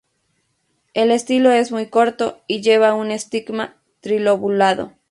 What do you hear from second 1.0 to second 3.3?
estilo es muy corto y lleva un